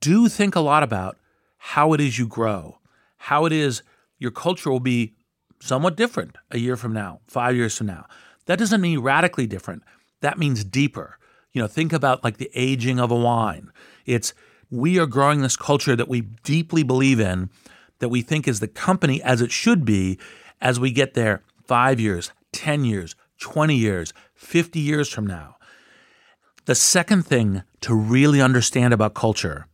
[0.00, 1.18] do think a lot about
[1.58, 2.78] how it is you grow,
[3.16, 3.82] how it is
[4.18, 5.14] your culture will be
[5.60, 8.06] somewhat different a year from now, five years from now.
[8.46, 9.82] That doesn't mean radically different,
[10.20, 11.18] that means deeper.
[11.52, 13.72] You know, think about like the aging of a wine.
[14.06, 14.34] It's
[14.70, 17.50] we are growing this culture that we deeply believe in,
[18.00, 20.18] that we think is the company as it should be
[20.60, 25.56] as we get there five years, 10 years, 20 years, 50 years from now.
[26.66, 29.66] The second thing to really understand about culture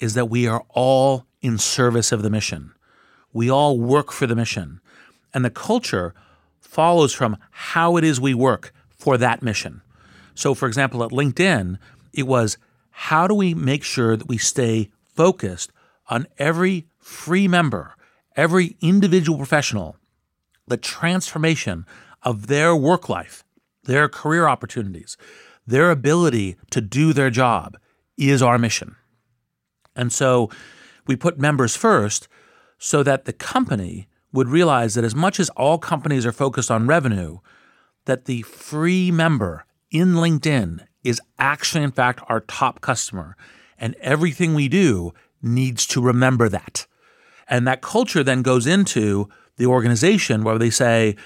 [0.00, 2.72] is that we are all in service of the mission.
[3.32, 4.80] We all work for the mission.
[5.32, 6.14] And the culture
[6.60, 8.72] follows from how it is we work
[9.04, 9.82] for that mission.
[10.34, 11.76] So, for example, at LinkedIn,
[12.14, 12.56] it was
[12.90, 15.70] how do we make sure that we stay focused
[16.08, 17.96] on every free member,
[18.34, 19.98] every individual professional,
[20.66, 21.84] the transformation
[22.22, 23.44] of their work life,
[23.82, 25.18] their career opportunities,
[25.66, 27.76] their ability to do their job
[28.16, 28.96] is our mission.
[29.94, 30.48] And so
[31.06, 32.26] we put members first
[32.78, 36.86] so that the company would realize that as much as all companies are focused on
[36.86, 37.40] revenue,
[38.06, 43.36] that the free member in LinkedIn is actually, in fact, our top customer.
[43.78, 46.86] And everything we do needs to remember that.
[47.48, 51.16] And that culture then goes into the organization where they say,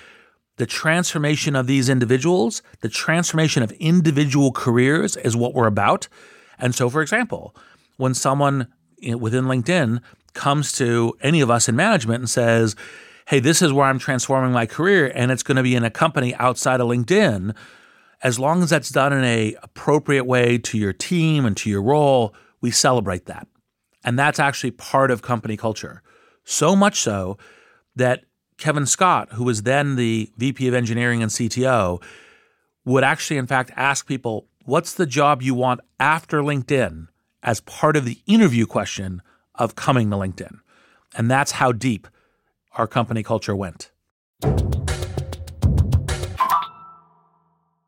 [0.57, 6.09] the transformation of these individuals, the transformation of individual careers is what we're about.
[6.59, 7.55] And so, for example,
[7.97, 8.67] when someone
[9.01, 10.01] within LinkedIn
[10.35, 12.75] comes to any of us in management and says,
[13.29, 15.91] Hey, this is where I'm transforming my career, and it's going to be in a
[15.91, 17.55] company outside of LinkedIn,
[18.23, 21.83] as long as that's done in a appropriate way to your team and to your
[21.83, 23.47] role, we celebrate that.
[24.03, 26.01] And that's actually part of company culture.
[26.45, 27.37] So much so
[27.97, 28.25] that
[28.57, 32.03] Kevin Scott, who was then the VP of engineering and CTO,
[32.87, 37.09] would actually, in fact, ask people, What's the job you want after LinkedIn
[37.43, 39.21] as part of the interview question
[39.55, 40.61] of coming to LinkedIn?
[41.15, 42.09] And that's how deep
[42.77, 43.91] our company culture went.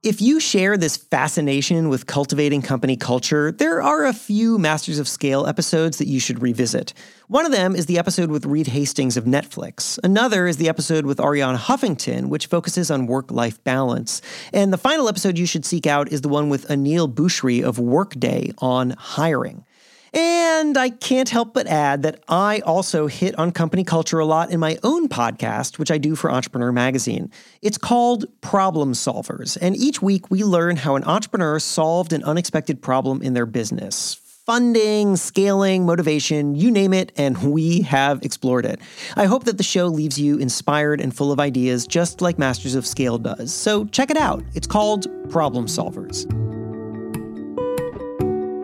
[0.02, 5.06] If you share this fascination with cultivating company culture, there are a few Masters of
[5.06, 6.94] Scale episodes that you should revisit.
[7.28, 9.98] One of them is the episode with Reed Hastings of Netflix.
[10.02, 14.22] Another is the episode with Arianna Huffington, which focuses on work life balance.
[14.54, 17.78] And the final episode you should seek out is the one with Aneel Bhusri of
[17.78, 19.66] Workday on hiring.
[20.12, 24.50] And I can't help but add that I also hit on company culture a lot
[24.50, 27.30] in my own podcast, which I do for Entrepreneur Magazine.
[27.62, 32.82] It's called Problem Solvers, and each week we learn how an entrepreneur solved an unexpected
[32.82, 34.20] problem in their business.
[34.46, 38.80] Funding, scaling, motivation, you name it, and we have explored it.
[39.14, 42.74] I hope that the show leaves you inspired and full of ideas, just like Masters
[42.74, 43.54] of Scale does.
[43.54, 44.42] So check it out.
[44.54, 46.49] It's called Problem Solvers.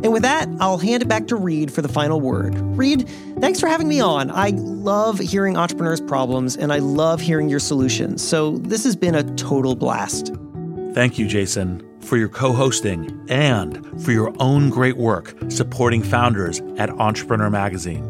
[0.06, 2.54] And with that, I'll hand it back to Reid for the final word.
[2.60, 3.08] Reid,
[3.40, 4.30] thanks for having me on.
[4.30, 8.22] I love hearing entrepreneurs' problems and I love hearing your solutions.
[8.22, 10.32] So this has been a total blast.
[10.92, 16.60] Thank you, Jason, for your co hosting and for your own great work supporting founders
[16.76, 18.08] at Entrepreneur Magazine.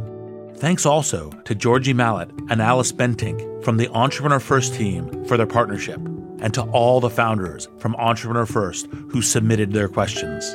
[0.57, 5.47] Thanks also to Georgie Mallet and Alice Bentinck from the Entrepreneur First team for their
[5.47, 5.97] partnership,
[6.41, 10.55] and to all the founders from Entrepreneur First who submitted their questions.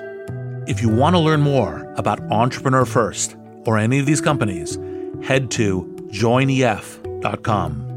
[0.67, 3.35] If you want to learn more about Entrepreneur First
[3.65, 4.77] or any of these companies,
[5.23, 7.87] head to joinef.com.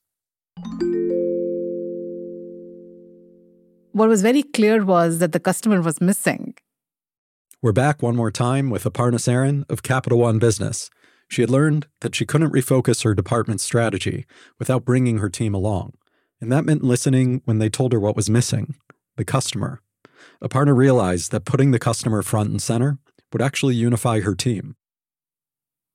[3.91, 6.53] What was very clear was that the customer was missing.
[7.63, 10.91] We're back one more time with Aparna Saran of Capital One Business.
[11.27, 14.27] She had learned that she couldn't refocus her department's strategy
[14.59, 15.93] without bringing her team along.
[16.39, 18.75] And that meant listening when they told her what was missing
[19.17, 19.81] the customer.
[20.39, 22.99] Aparna realized that putting the customer front and center
[23.33, 24.75] would actually unify her team.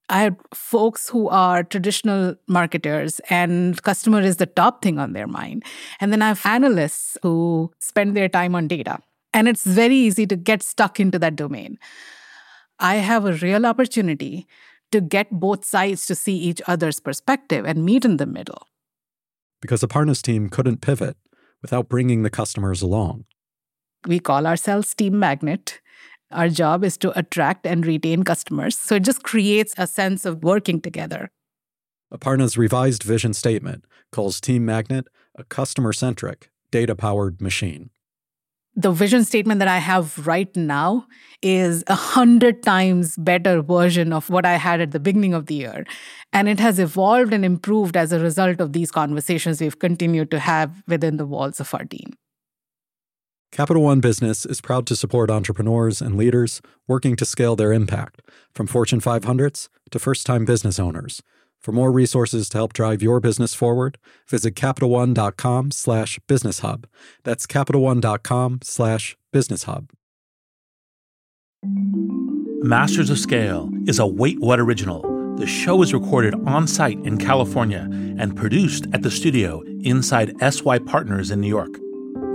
[0.08, 5.26] I have folks who are traditional marketers and customer is the top thing on their
[5.26, 5.64] mind.
[6.00, 8.98] And then I have analysts who spend their time on data.
[9.32, 11.78] And it's very easy to get stuck into that domain.
[12.78, 14.46] I have a real opportunity
[14.92, 18.68] to get both sides to see each other's perspective and meet in the middle.
[19.60, 21.16] Because Aparna's team couldn't pivot
[21.62, 23.24] without bringing the customers along.
[24.06, 25.80] We call ourselves Team Magnet.
[26.34, 28.76] Our job is to attract and retain customers.
[28.76, 31.30] So it just creates a sense of working together.
[32.12, 37.90] Aparna's revised vision statement calls Team Magnet a customer centric, data powered machine.
[38.76, 41.06] The vision statement that I have right now
[41.42, 45.54] is a hundred times better version of what I had at the beginning of the
[45.54, 45.86] year.
[46.32, 50.40] And it has evolved and improved as a result of these conversations we've continued to
[50.40, 52.14] have within the walls of our team.
[53.54, 58.20] Capital One Business is proud to support entrepreneurs and leaders working to scale their impact,
[58.52, 61.22] from Fortune 500s to first time business owners.
[61.60, 63.96] For more resources to help drive your business forward,
[64.28, 66.88] visit CapitalOne.com slash business hub.
[67.22, 69.92] That's CapitalOne.com slash business hub.
[71.62, 75.36] Masters of Scale is a WaitWhat original.
[75.36, 77.88] The show is recorded on site in California
[78.18, 81.83] and produced at the studio inside SY Partners in New York.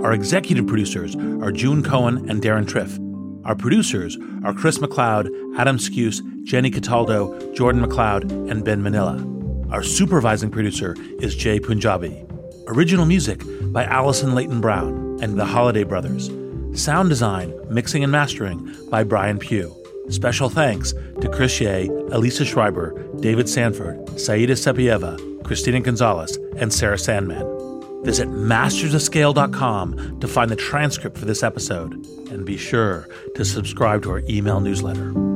[0.02, 2.98] Our executive producers are June Cohen and Deron Triff.
[3.44, 5.28] Our producers are Chris McLeod,
[5.58, 9.22] Adam Skuse, Jenny Cataldo, Jordan McLeod, and Ben Manila.
[9.70, 12.24] Our supervising producer is Jay Punjabi.
[12.68, 13.42] Original music
[13.72, 16.30] by Allison Leighton Brown and the Holladay Brothers.
[16.82, 19.76] Sound design, mixing, and mastering by Brian Pugh.
[20.08, 26.98] Special thanks to Chris Ye, Elisa Schreiber, David Sanford, Saida Sepieva, Christina Gonzalez, and Sarah
[26.98, 27.59] Sandman.
[28.02, 31.92] Visit mastersofscale.com to find the transcript for this episode
[32.30, 35.29] and be sure to subscribe to our email newsletter.